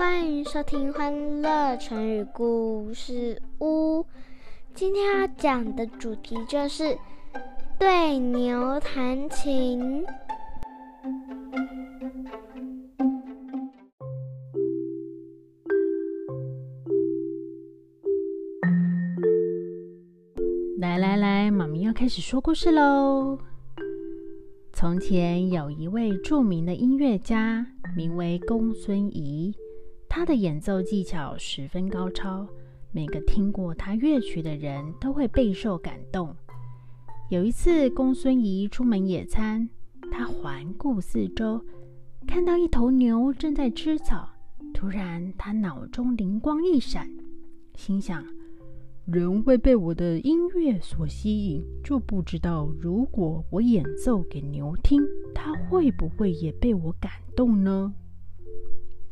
[0.00, 4.00] 欢迎收听《欢乐成语故事屋》。
[4.74, 6.96] 今天要讲的主题就是
[7.78, 10.02] 对牛弹琴。
[20.78, 23.38] 来来来，妈咪要开始说故事喽。
[24.72, 29.54] 从前有一位著名的音乐家，名为公孙仪。
[30.12, 32.44] 他的演奏技巧十分高超，
[32.90, 36.34] 每个听过他乐曲的人都会备受感动。
[37.30, 39.68] 有一次，公孙仪出门野餐，
[40.10, 41.64] 他环顾四周，
[42.26, 44.28] 看到一头牛正在吃草。
[44.74, 47.08] 突然，他脑中灵光一闪，
[47.76, 48.24] 心想：
[49.04, 55.00] 人会被我的音乐所吸引，就不知道如果我演奏给牛听，
[55.32, 57.94] 它会不会也被我感动呢？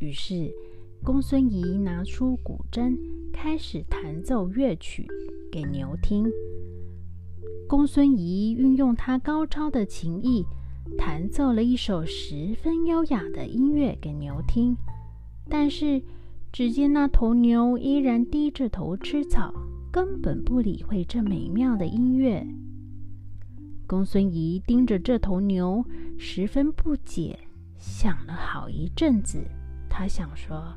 [0.00, 0.52] 于是。
[1.04, 2.96] 公孙仪拿出古筝，
[3.32, 5.06] 开始弹奏乐曲
[5.50, 6.30] 给牛听。
[7.66, 10.44] 公孙仪运用他高超的琴艺，
[10.98, 14.76] 弹奏了一首十分优雅的音乐给牛听。
[15.48, 16.02] 但是，
[16.52, 19.54] 只见那头牛依然低着头吃草，
[19.90, 22.46] 根本不理会这美妙的音乐。
[23.86, 25.82] 公孙仪盯着这头牛，
[26.18, 27.38] 十分不解，
[27.78, 29.38] 想了好一阵子，
[29.88, 30.74] 他想说。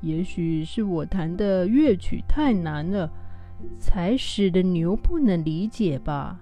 [0.00, 3.10] 也许是我弹的乐曲太难了，
[3.78, 6.38] 才使得牛不能理解吧。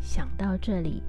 [0.00, 1.02] 想到这里，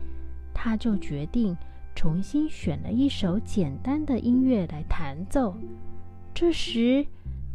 [0.53, 1.55] 他就决定
[1.95, 5.55] 重新选了一首简单的音乐来弹奏。
[6.33, 7.05] 这时，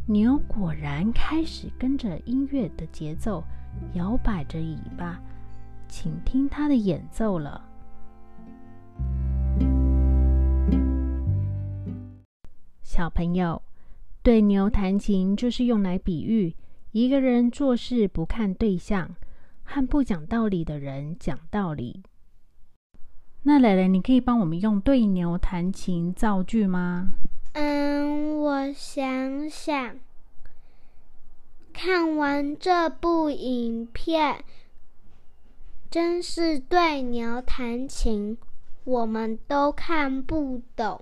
[0.05, 3.43] 牛果然开始跟着音乐的节奏
[3.93, 5.19] 摇摆着尾巴，
[5.89, 7.61] 请听他的演奏了。
[12.81, 13.61] 小朋友。
[14.21, 16.55] 对牛弹琴，就是用来比喻
[16.91, 19.15] 一个人做事不看对象，
[19.63, 22.03] 和不讲道理的人讲道理。
[23.43, 27.13] 那蕾蕾，你可以帮我们用对牛弹琴造句吗？
[27.53, 29.95] 嗯，我想想。
[31.71, 34.43] 看完这部影片，
[35.89, 38.37] 真是对牛弹琴，
[38.83, 41.01] 我们都看不懂。